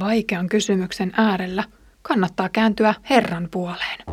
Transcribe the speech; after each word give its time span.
vaikean 0.00 0.48
kysymyksen 0.48 1.12
äärellä 1.16 1.64
kannattaa 2.02 2.48
kääntyä 2.48 2.94
Herran 3.10 3.48
puoleen. 3.50 4.04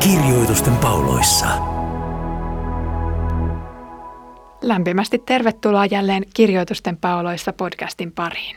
Kirjoitusten 0.00 0.76
pauloissa. 0.76 1.46
Lämpimästi 4.62 5.18
tervetuloa 5.18 5.86
jälleen 5.86 6.24
Kirjoitusten 6.34 6.96
pauloissa 6.96 7.52
podcastin 7.52 8.12
pariin. 8.12 8.56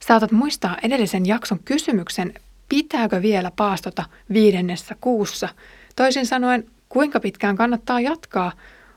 Saatat 0.00 0.32
muistaa 0.32 0.76
edellisen 0.82 1.26
jakson 1.26 1.58
kysymyksen, 1.64 2.34
pitääkö 2.68 3.22
vielä 3.22 3.50
paastota 3.56 4.04
viidennessä 4.32 4.96
kuussa? 5.00 5.48
Toisin 5.96 6.26
sanoen, 6.26 6.66
kuinka 6.88 7.20
pitkään 7.20 7.56
kannattaa 7.56 8.00
jatkaa 8.00 8.52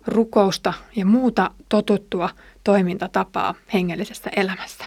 rukousta 0.08 0.74
ja 0.96 1.06
muuta 1.06 1.52
totuttua 1.70 2.30
toimintatapaa 2.64 3.56
hengellisessä 3.74 4.30
elämässä. 4.36 4.86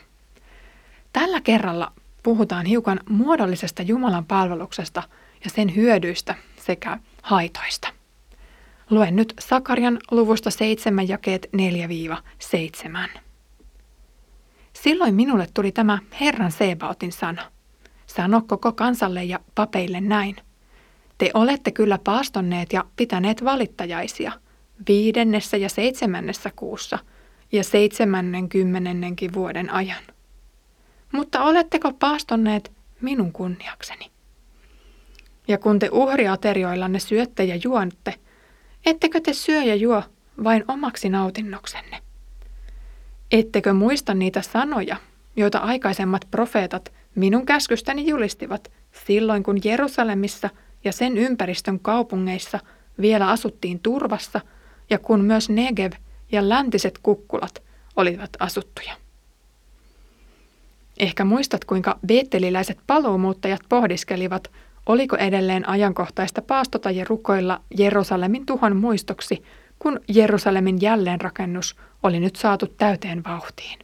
Tällä 1.13 1.41
kerralla 1.41 1.93
puhutaan 2.23 2.67
hiukan 2.67 3.01
muodollisesta 3.09 3.83
Jumalan 3.83 4.25
palveluksesta 4.25 5.03
ja 5.45 5.51
sen 5.51 5.77
hyödyistä 5.77 6.35
sekä 6.57 6.99
haitoista. 7.23 7.89
Luen 8.91 9.17
nyt 9.17 9.35
Sakarian 9.41 9.99
luvusta 10.11 10.51
7 10.51 11.09
jakeet 11.09 11.49
4-7. 13.17 13.19
Silloin 14.73 15.15
minulle 15.15 15.47
tuli 15.55 15.73
tämä 15.73 15.99
Herran 16.21 16.53
Sebaotin 16.53 17.13
sana. 17.13 17.43
Sano 18.17 18.43
koko 18.47 18.73
kansalle 18.73 19.25
ja 19.25 19.41
papeille 19.55 20.01
näin. 20.01 20.37
Te 21.19 21.31
olette 21.35 21.71
kyllä 21.71 21.99
paastonneet 22.05 22.73
ja 22.73 22.85
pitäneet 22.97 23.45
valittajaisia 23.45 24.33
viidennessä 24.89 25.57
ja 25.57 25.69
seitsemännessä 25.69 26.51
kuussa 26.57 26.99
ja 27.53 27.65
seitsemännen 27.65 28.49
kymmenennenkin 28.49 29.35
vuoden 29.35 29.71
ajan. 29.71 30.03
Mutta 31.13 31.45
oletteko 31.45 31.93
paastonneet 31.93 32.73
minun 33.01 33.33
kunniakseni? 33.33 34.11
Ja 35.49 35.59
kun 35.59 35.79
te 35.79 35.89
uhriaterioillanne 35.93 36.99
syötte 36.99 37.45
ja 37.45 37.57
juonette, 37.65 38.15
ettekö 38.87 39.21
te 39.21 39.33
syö 39.33 39.63
ja 39.63 39.75
juo 39.75 40.03
vain 40.45 40.65
omaksi 40.69 41.09
nautinnoksenne? 41.09 42.03
Ettekö 43.33 43.73
muista 43.73 44.15
niitä 44.15 44.43
sanoja, 44.43 44.97
joita 45.37 45.59
aikaisemmat 45.59 46.27
profeetat 46.31 46.93
minun 47.15 47.47
käskystäni 47.47 48.09
julistivat 48.09 48.71
silloin, 49.07 49.43
kun 49.43 49.59
Jerusalemissa 49.65 50.51
ja 50.85 50.93
sen 50.93 51.19
ympäristön 51.19 51.81
kaupungeissa 51.81 52.59
vielä 53.01 53.29
asuttiin 53.29 53.81
turvassa 53.81 54.41
ja 54.91 54.99
kun 54.99 55.25
myös 55.25 55.49
Negev 55.49 55.93
ja 56.33 56.49
läntiset 56.49 56.99
kukkulat 57.03 57.63
olivat 57.97 58.31
asuttuja. 58.39 58.93
Ehkä 60.99 61.25
muistat, 61.25 61.65
kuinka 61.65 61.99
beetteliläiset 62.07 62.79
paluumuuttajat 62.87 63.61
pohdiskelivat, 63.69 64.51
oliko 64.87 65.17
edelleen 65.17 65.69
ajankohtaista 65.69 66.43
paastota 66.43 66.91
ja 66.91 67.05
rukoilla 67.09 67.61
Jerusalemin 67.79 68.47
tuhon 68.47 68.77
muistoksi, 68.77 69.43
kun 69.79 70.01
Jerusalemin 70.09 70.81
jälleenrakennus 70.81 71.77
oli 72.03 72.21
nyt 72.21 72.37
saatu 72.37 72.67
täyteen 72.67 73.25
vauhtiin. 73.25 73.79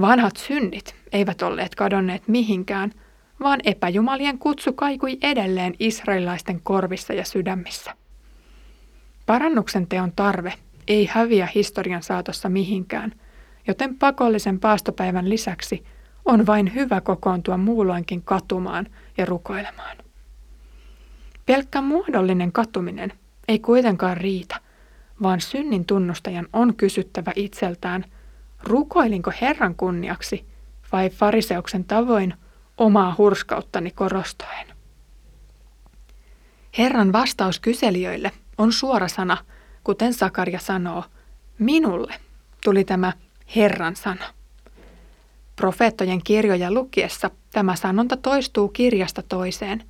Vanhat 0.00 0.36
synnit 0.36 0.94
eivät 1.12 1.42
olleet 1.42 1.74
kadonneet 1.74 2.28
mihinkään, 2.28 2.92
vaan 3.40 3.60
epäjumalien 3.64 4.38
kutsu 4.38 4.72
kaikui 4.72 5.18
edelleen 5.22 5.74
israelilaisten 5.78 6.60
korvissa 6.62 7.12
ja 7.12 7.24
sydämissä. 7.24 7.94
Parannuksen 9.26 9.86
teon 9.86 10.12
tarve 10.16 10.52
ei 10.88 11.06
häviä 11.06 11.48
historian 11.54 12.02
saatossa 12.02 12.48
mihinkään, 12.48 13.12
joten 13.66 13.98
pakollisen 13.98 14.60
paastopäivän 14.60 15.28
lisäksi 15.28 15.84
on 16.24 16.46
vain 16.46 16.74
hyvä 16.74 17.00
kokoontua 17.00 17.56
muulloinkin 17.56 18.22
katumaan 18.22 18.86
ja 19.18 19.24
rukoilemaan. 19.24 19.96
Pelkkä 21.46 21.80
muodollinen 21.80 22.52
katuminen 22.52 23.12
ei 23.48 23.58
kuitenkaan 23.58 24.16
riitä, 24.16 24.56
vaan 25.22 25.40
synnin 25.40 25.84
tunnustajan 25.84 26.48
on 26.52 26.76
kysyttävä 26.76 27.32
itseltään– 27.36 28.04
rukoilinko 28.62 29.32
Herran 29.40 29.74
kunniaksi 29.74 30.46
vai 30.92 31.10
fariseuksen 31.10 31.84
tavoin 31.84 32.34
omaa 32.78 33.14
hurskauttani 33.18 33.90
korostaen? 33.90 34.66
Herran 36.78 37.12
vastaus 37.12 37.60
kyselijöille 37.60 38.32
on 38.58 38.72
suora 38.72 39.08
sana, 39.08 39.36
kuten 39.84 40.14
Sakaria 40.14 40.58
sanoo, 40.58 41.04
minulle 41.58 42.14
tuli 42.64 42.84
tämä 42.84 43.12
Herran 43.56 43.96
sana. 43.96 44.24
Profeettojen 45.56 46.22
kirjoja 46.24 46.72
lukiessa 46.72 47.30
tämä 47.52 47.76
sanonta 47.76 48.16
toistuu 48.16 48.68
kirjasta 48.68 49.22
toiseen. 49.22 49.84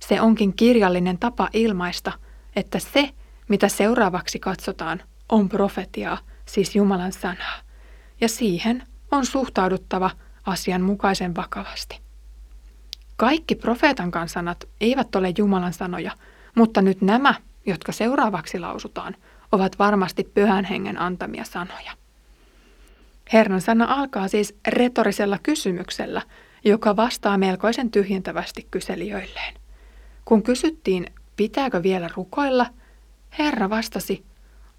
Se 0.00 0.20
onkin 0.20 0.52
kirjallinen 0.56 1.18
tapa 1.18 1.48
ilmaista, 1.52 2.12
että 2.56 2.78
se, 2.78 3.10
mitä 3.48 3.68
seuraavaksi 3.68 4.38
katsotaan, 4.38 5.02
on 5.28 5.48
profetiaa, 5.48 6.18
siis 6.46 6.76
Jumalan 6.76 7.12
sanaa 7.12 7.63
ja 8.24 8.28
siihen 8.28 8.82
on 9.10 9.26
suhtauduttava 9.26 10.10
asianmukaisen 10.46 11.36
vakavasti. 11.36 12.00
Kaikki 13.16 13.54
profeetan 13.54 14.10
sanat 14.28 14.68
eivät 14.80 15.14
ole 15.14 15.32
Jumalan 15.38 15.72
sanoja, 15.72 16.12
mutta 16.54 16.82
nyt 16.82 17.02
nämä, 17.02 17.34
jotka 17.66 17.92
seuraavaksi 17.92 18.58
lausutaan, 18.58 19.16
ovat 19.52 19.78
varmasti 19.78 20.24
pyhän 20.24 20.64
hengen 20.64 21.00
antamia 21.00 21.44
sanoja. 21.44 21.92
Herran 23.32 23.60
sana 23.60 23.84
alkaa 23.94 24.28
siis 24.28 24.56
retorisella 24.68 25.38
kysymyksellä, 25.42 26.22
joka 26.64 26.96
vastaa 26.96 27.38
melkoisen 27.38 27.90
tyhjentävästi 27.90 28.68
kyselijöilleen. 28.70 29.54
Kun 30.24 30.42
kysyttiin, 30.42 31.06
pitääkö 31.36 31.82
vielä 31.82 32.10
rukoilla, 32.16 32.66
Herra 33.38 33.70
vastasi, 33.70 34.24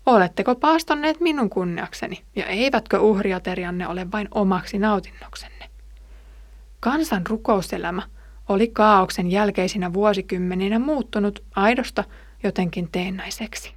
Oletteko 0.06 0.56
paastonneet 0.56 1.20
minun 1.20 1.50
kunniakseni, 1.50 2.24
ja 2.36 2.46
eivätkö 2.46 3.00
uhriaterianne 3.00 3.88
ole 3.88 4.12
vain 4.12 4.28
omaksi 4.32 4.80
nautinnoksenne? 4.80 5.70
Kansan 6.80 7.28
rukouselämä 7.28 8.02
oli 8.50 8.68
kaauksen 8.68 9.32
jälkeisinä 9.32 9.94
vuosikymmeninä 9.94 10.80
muuttunut 10.80 11.44
aidosta 11.56 12.04
jotenkin 12.44 12.90
teennäiseksi. 12.92 13.74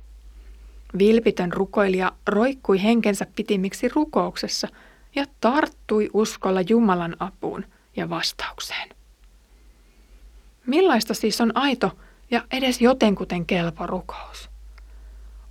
Vilpitön 0.98 1.52
rukoilija 1.52 2.12
roikkui 2.26 2.82
henkensä 2.82 3.26
pitimiksi 3.36 3.88
rukouksessa 3.88 4.68
ja 5.14 5.24
tarttui 5.40 6.10
uskolla 6.12 6.60
Jumalan 6.68 7.16
apuun 7.18 7.64
ja 7.96 8.10
vastaukseen. 8.10 8.88
Millaista 10.66 11.14
siis 11.14 11.40
on 11.40 11.56
aito 11.56 11.98
ja 12.30 12.44
edes 12.52 12.80
jotenkuten 12.80 13.46
kelpo 13.46 13.86
rukous? 13.86 14.47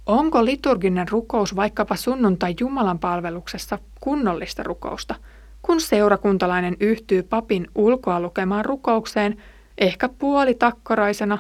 Onko 0.08 0.46
liturginen 0.46 1.10
rukous 1.10 1.56
vaikkapa 1.56 1.96
sunnuntai 1.96 2.56
Jumalan 2.60 3.00
palveluksessa 3.00 3.80
kunnollista 4.00 4.64
rukousta, 4.64 5.16
kun 5.62 5.82
seurakuntalainen 5.82 6.78
yhtyy 6.80 7.24
papin 7.24 7.68
ulkoa 7.76 8.20
lukemaan 8.20 8.66
rukoukseen, 8.66 9.44
ehkä 9.78 10.10
puolitakkoraisena, 10.10 11.38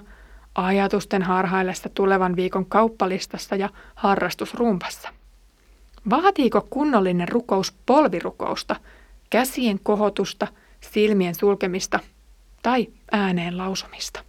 ajatusten 0.55 1.21
harhaillessa 1.21 1.89
tulevan 1.89 2.35
viikon 2.35 2.65
kauppalistassa 2.65 3.55
ja 3.55 3.69
harrastusrumpassa? 3.95 5.09
Vaatiiko 6.09 6.67
kunnollinen 6.69 7.29
rukous 7.29 7.73
polvirukousta, 7.85 8.75
käsien 9.29 9.79
kohotusta, 9.83 10.47
silmien 10.81 11.35
sulkemista 11.35 11.99
tai 12.63 12.87
ääneen 13.11 13.57
lausumista? 13.57 14.19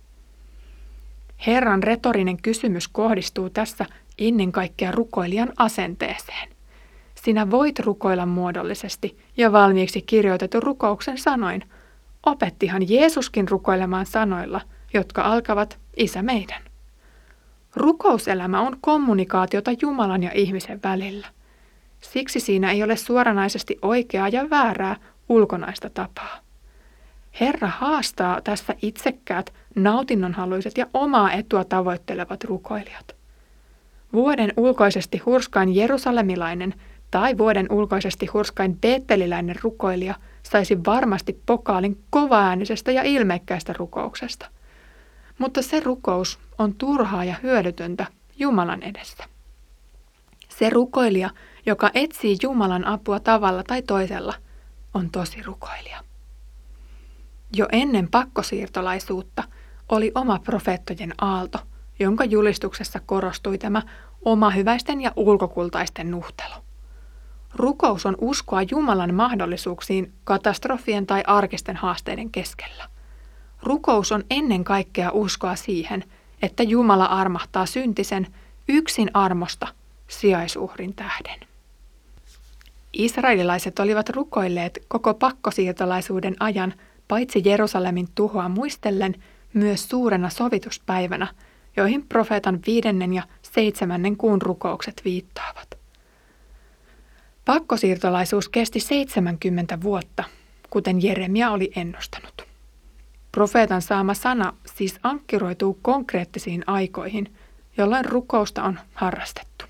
Herran 1.47 1.83
retorinen 1.83 2.43
kysymys 2.43 2.89
kohdistuu 2.89 3.51
tässä 3.51 3.87
ennen 4.19 4.53
kaikkea 4.53 4.91
rukoilijan 4.91 5.53
asenteeseen. 5.57 6.49
Sinä 7.15 7.51
voit 7.51 7.79
rukoilla 7.79 8.27
muodollisesti 8.27 9.19
ja 9.37 9.53
valmiiksi 9.53 10.03
kirjoitetun 10.03 10.63
rukouksen 10.63 11.19
sanoin. 11.19 11.65
Opettihan 12.27 12.89
Jeesuskin 12.89 13.49
rukoilemaan 13.49 14.07
sanoilla, 14.07 14.61
jotka 14.95 15.23
alkavat 15.23 15.79
Isä 15.97 16.23
meidän. 16.23 16.63
Rukouselämä 17.77 18.61
on 18.61 18.77
kommunikaatiota 18.81 19.71
Jumalan 19.83 20.23
ja 20.23 20.31
ihmisen 20.35 20.81
välillä. 20.83 21.27
Siksi 22.01 22.41
siinä 22.41 22.71
ei 22.71 22.83
ole 22.83 22.97
suoranaisesti 22.97 23.79
oikeaa 23.83 24.29
ja 24.29 24.51
väärää 24.51 24.97
ulkonaista 25.29 25.91
tapaa. 25.91 26.39
Herra 27.41 27.69
haastaa 27.69 28.41
tässä 28.41 28.75
itsekkäät, 28.83 29.55
nautinnonhaluiset 29.75 30.79
ja 30.79 30.87
omaa 30.95 31.33
etua 31.33 31.65
tavoittelevat 31.65 32.45
rukoilijat. 32.45 33.18
Vuoden 34.13 34.53
ulkoisesti 34.57 35.19
hurskain 35.19 35.75
jerusalemilainen 35.75 36.75
tai 37.11 37.39
vuoden 37.39 37.67
ulkoisesti 37.73 38.27
hurskain 38.27 38.77
beetteliläinen 38.77 39.57
rukoilija 39.63 40.15
saisi 40.43 40.85
varmasti 40.87 41.43
pokaalin 41.47 42.05
kovaäänisestä 42.11 42.93
ja 42.93 43.03
ilmekkäistä 43.03 43.73
rukouksesta. 43.79 44.47
Mutta 45.39 45.63
se 45.63 45.81
rukous 45.81 46.39
on 46.59 46.75
turhaa 46.75 47.25
ja 47.25 47.35
hyödytöntä 47.43 48.07
Jumalan 48.39 48.83
edessä. 48.83 49.25
Se 50.49 50.71
rukoilija, 50.71 51.31
joka 51.67 51.91
etsii 51.95 52.37
Jumalan 52.43 52.85
apua 52.85 53.21
tavalla 53.21 53.63
tai 53.63 53.83
toisella, 53.83 54.35
on 54.95 55.11
tosi 55.11 55.43
rukoilija. 55.43 56.01
Jo 57.57 57.67
ennen 57.73 58.09
pakkosiirtolaisuutta 58.11 59.45
oli 59.89 60.13
oma 60.15 60.39
profeettojen 60.39 61.15
aalto, 61.19 61.59
jonka 61.99 62.25
julistuksessa 62.25 63.01
korostui 63.07 63.59
tämä 63.59 63.83
oma 64.25 64.51
hyväisten 64.51 65.01
ja 65.01 65.13
ulkokultaisten 65.17 66.11
nuhtelu. 66.11 66.55
Rukous 67.55 68.07
on 68.07 68.17
uskoa 68.21 68.63
Jumalan 68.71 69.15
mahdollisuuksiin 69.15 70.13
katastrofien 70.25 71.07
tai 71.07 71.23
arkisten 71.27 71.77
haasteiden 71.77 72.31
keskellä. 72.31 72.89
Rukous 73.63 74.13
on 74.13 74.25
ennen 74.31 74.65
kaikkea 74.65 75.11
uskoa 75.13 75.57
siihen, 75.57 76.05
että 76.43 76.63
Jumala 76.63 77.05
armahtaa 77.05 77.67
syntisen 77.67 78.27
yksin 78.69 79.11
armosta 79.15 79.69
sijaisuhrin 80.09 80.95
tähden. 80.95 81.41
Israelilaiset 82.93 83.79
olivat 83.79 84.09
rukoilleet 84.09 84.79
koko 84.89 85.15
pakkosiirtolaisuuden 85.15 86.37
ajan 86.41 86.75
paitsi 87.09 87.43
Jerusalemin 87.45 88.09
tuhoa 88.15 88.49
muistellen 88.49 89.15
myös 89.55 89.89
suurena 89.89 90.31
sovituspäivänä, 90.31 91.27
joihin 91.79 92.07
profeetan 92.09 92.59
viidennen 92.67 93.15
ja 93.15 93.23
seitsemännen 93.43 94.17
kuun 94.17 94.43
rukoukset 94.43 95.03
viittaavat. 95.05 95.79
Pakkosiirtolaisuus 97.45 98.49
kesti 98.49 98.81
70 98.81 99.83
vuotta, 99.83 100.25
kuten 100.71 101.03
Jeremia 101.03 101.51
oli 101.51 101.71
ennustanut. 101.77 102.43
Profeetan 103.33 103.83
saama 103.83 104.15
sana 104.15 104.53
siis 104.77 104.99
ankkiroituu 105.03 105.79
konkreettisiin 105.83 106.65
aikoihin, 106.67 107.35
jolloin 107.77 108.05
rukousta 108.05 108.63
on 108.63 108.79
harrastettu. 108.95 109.65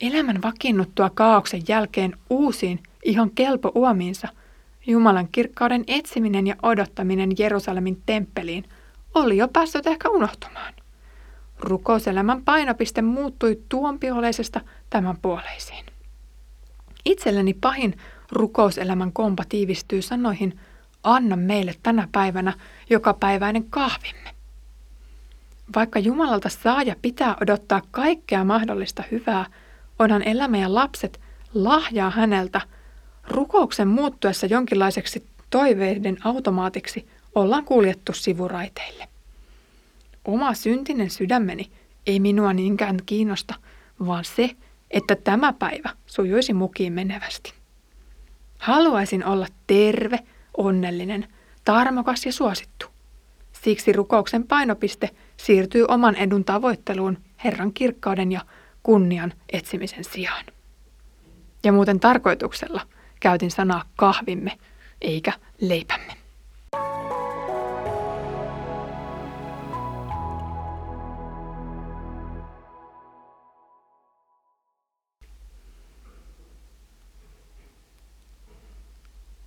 Elämän 0.00 0.42
vakiinnuttua 0.42 1.10
kaauksen 1.10 1.62
jälkeen 1.68 2.16
uusiin, 2.30 2.80
ihan 3.04 3.30
kelpo 3.30 3.72
uomiinsa, 3.74 4.28
Jumalan 4.86 5.28
kirkkauden 5.32 5.84
etsiminen 5.86 6.46
ja 6.46 6.56
odottaminen 6.62 7.30
Jerusalemin 7.38 8.02
temppeliin 8.06 8.64
oli 9.14 9.36
jo 9.36 9.48
päässyt 9.48 9.86
ehkä 9.86 10.08
unohtumaan. 10.08 10.74
Rukouselämän 11.60 12.44
painopiste 12.44 13.02
muuttui 13.02 13.62
tuompioleisesta 13.68 14.60
tämän 14.90 15.16
puoleisiin. 15.22 15.84
Itselleni 17.04 17.54
pahin 17.54 17.96
rukouselämän 18.32 19.12
kompa 19.12 19.44
tiivistyy 19.48 20.02
sanoihin, 20.02 20.60
anna 21.02 21.36
meille 21.36 21.74
tänä 21.82 22.08
päivänä 22.12 22.52
jokapäiväinen 22.90 23.64
kahvimme. 23.70 24.30
Vaikka 25.74 25.98
Jumalalta 25.98 26.48
saa 26.48 26.82
ja 26.82 26.96
pitää 27.02 27.36
odottaa 27.42 27.82
kaikkea 27.90 28.44
mahdollista 28.44 29.02
hyvää, 29.10 29.46
onhan 29.98 30.22
elämä 30.22 30.58
ja 30.58 30.74
lapset 30.74 31.20
lahjaa 31.54 32.10
häneltä. 32.10 32.60
Rukouksen 33.28 33.88
muuttuessa 33.88 34.46
jonkinlaiseksi 34.46 35.26
toiveiden 35.50 36.16
automaatiksi 36.24 37.08
ollaan 37.34 37.64
kuljettu 37.64 38.12
sivuraiteille. 38.12 39.08
Oma 40.28 40.54
syntinen 40.54 41.10
sydämeni 41.10 41.70
ei 42.06 42.20
minua 42.20 42.52
niinkään 42.52 42.96
kiinnosta, 43.06 43.54
vaan 44.06 44.24
se, 44.24 44.50
että 44.90 45.16
tämä 45.16 45.52
päivä 45.52 45.90
sujuisi 46.06 46.52
mukiin 46.52 46.92
menevästi. 46.92 47.52
Haluaisin 48.58 49.24
olla 49.24 49.46
terve, 49.66 50.18
onnellinen, 50.56 51.28
tarmokas 51.64 52.26
ja 52.26 52.32
suosittu. 52.32 52.86
Siksi 53.52 53.92
rukouksen 53.92 54.46
painopiste 54.46 55.10
siirtyy 55.36 55.84
oman 55.88 56.16
edun 56.16 56.44
tavoitteluun 56.44 57.18
Herran 57.44 57.72
kirkkauden 57.72 58.32
ja 58.32 58.40
kunnian 58.82 59.32
etsimisen 59.52 60.04
sijaan. 60.04 60.44
Ja 61.64 61.72
muuten 61.72 62.00
tarkoituksella 62.00 62.80
käytin 63.20 63.50
sanaa 63.50 63.84
kahvimme 63.96 64.58
eikä 65.00 65.32
leipämme. 65.60 66.17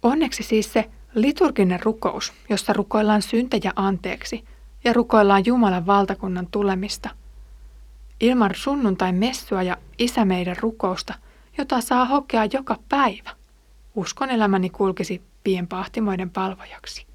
Onneksi 0.03 0.43
siis 0.43 0.73
se 0.73 0.89
liturginen 1.15 1.79
rukous, 1.83 2.33
jossa 2.49 2.73
rukoillaan 2.73 3.21
syntejä 3.21 3.73
anteeksi 3.75 4.45
ja 4.83 4.93
rukoillaan 4.93 5.45
Jumalan 5.45 5.85
valtakunnan 5.85 6.47
tulemista. 6.51 7.09
Ilman 8.19 8.51
sunnuntai 8.55 9.11
messua 9.11 9.63
ja 9.63 9.77
isä 9.99 10.25
meidän 10.25 10.55
rukousta, 10.59 11.13
jota 11.57 11.81
saa 11.81 12.05
hokea 12.05 12.45
joka 12.53 12.77
päivä, 12.89 13.29
uskon 13.95 14.29
elämäni 14.29 14.69
kulkisi 14.69 15.21
pienpahtimoiden 15.43 16.29
palvojaksi. 16.29 17.05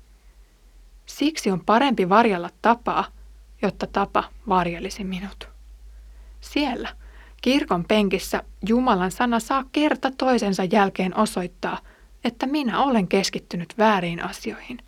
Siksi 1.06 1.50
on 1.50 1.64
parempi 1.64 2.08
varjella 2.08 2.50
tapaa, 2.62 3.04
jotta 3.62 3.86
tapa 3.86 4.24
varjelisi 4.48 5.04
minut. 5.04 5.48
Siellä, 6.40 6.88
kirkon 7.42 7.84
penkissä, 7.84 8.42
Jumalan 8.68 9.10
sana 9.10 9.40
saa 9.40 9.64
kerta 9.72 10.10
toisensa 10.18 10.64
jälkeen 10.64 11.16
osoittaa– 11.16 11.78
että 12.26 12.46
minä 12.46 12.82
olen 12.82 13.08
keskittynyt 13.08 13.74
väärin 13.78 14.22
asioihin, 14.22 14.78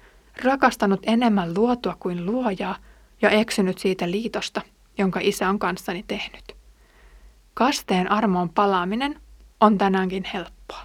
rakastanut 0.44 1.00
enemmän 1.02 1.54
luotua 1.54 1.96
kuin 2.00 2.26
luojaa 2.26 2.76
ja 3.22 3.30
eksynyt 3.30 3.78
siitä 3.78 4.10
liitosta, 4.10 4.60
jonka 4.98 5.20
isä 5.22 5.48
on 5.48 5.58
kanssani 5.58 6.04
tehnyt. 6.08 6.56
Kasteen 7.54 8.10
armoon 8.10 8.50
palaaminen 8.50 9.20
on 9.60 9.78
tänäänkin 9.78 10.24
helppoa. 10.34 10.80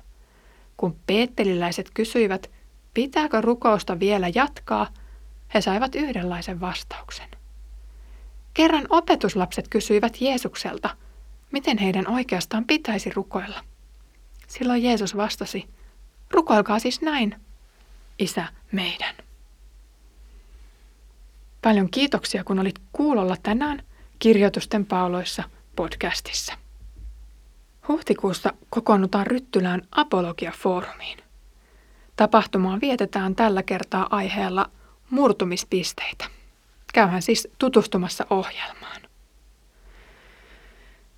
Kun 0.77 0.95
peetteliläiset 1.07 1.89
kysyivät, 1.93 2.51
pitääkö 2.93 3.41
rukousta 3.41 3.99
vielä 3.99 4.27
jatkaa, 4.35 4.87
he 5.53 5.61
saivat 5.61 5.95
yhdenlaisen 5.95 6.61
vastauksen. 6.61 7.29
Kerran 8.53 8.85
opetuslapset 8.89 9.67
kysyivät 9.67 10.21
Jeesukselta, 10.21 10.89
miten 11.51 11.77
heidän 11.77 12.07
oikeastaan 12.07 12.65
pitäisi 12.65 13.09
rukoilla. 13.15 13.59
Silloin 14.47 14.83
Jeesus 14.83 15.17
vastasi, 15.17 15.67
Rukoilkaa 16.33 16.79
siis 16.79 17.01
näin, 17.01 17.35
Isä 18.19 18.47
meidän. 18.71 19.15
Paljon 21.61 21.89
kiitoksia, 21.89 22.43
kun 22.43 22.59
olit 22.59 22.79
kuulolla 22.93 23.35
tänään 23.43 23.83
Kirjoitusten 24.19 24.85
pauloissa 24.85 25.43
podcastissa. 25.75 26.53
Huhtikuussa 27.87 28.53
kokoonnutaan 28.69 29.27
Ryttylään 29.27 29.81
Apologia-foorumiin. 29.91 31.23
Tapahtumaan 32.15 32.81
vietetään 32.81 33.35
tällä 33.35 33.63
kertaa 33.63 34.07
aiheella 34.09 34.69
murtumispisteitä. 35.09 36.25
Käyhän 36.93 37.21
siis 37.21 37.47
tutustumassa 37.57 38.25
ohjelmaan. 38.29 39.01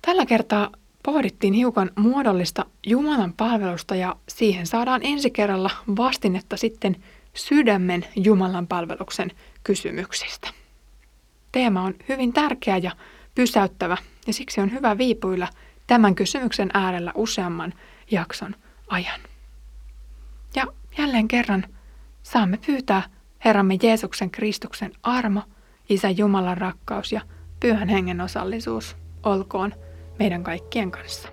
Tällä 0.02 0.26
kertaa 0.26 0.70
pohdittiin 1.06 1.54
hiukan 1.54 1.90
muodollista 1.96 2.66
Jumalan 2.86 3.32
palvelusta 3.32 3.94
ja 3.94 4.16
siihen 4.28 4.66
saadaan 4.66 5.00
ensi 5.04 5.30
kerralla 5.30 5.70
vastinetta 5.96 6.56
sitten 6.56 6.96
sydämen 7.34 8.06
Jumalan 8.16 8.66
palveluksen 8.66 9.32
kysymyksistä. 9.64 10.48
Teema 11.52 11.82
on 11.82 11.94
hyvin 12.08 12.32
tärkeä 12.32 12.76
ja 12.76 12.90
pysäyttävä 13.34 13.96
ja 14.26 14.32
siksi 14.32 14.60
on 14.60 14.72
hyvä 14.72 14.98
viipuilla 14.98 15.48
tämän 15.86 16.14
kysymyksen 16.14 16.70
äärellä 16.74 17.12
useamman 17.14 17.74
jakson 18.10 18.54
ajan. 18.88 19.20
Ja 20.56 20.66
jälleen 20.98 21.28
kerran 21.28 21.64
saamme 22.22 22.58
pyytää 22.66 23.02
Herramme 23.44 23.78
Jeesuksen 23.82 24.30
Kristuksen 24.30 24.92
armo, 25.02 25.42
Isä 25.88 26.10
Jumalan 26.10 26.58
rakkaus 26.58 27.12
ja 27.12 27.20
Pyhän 27.60 27.88
Hengen 27.88 28.20
osallisuus 28.20 28.96
olkoon– 29.22 29.74
meidän 30.18 30.44
kaikkien 30.44 30.90
kanssa. 30.90 31.28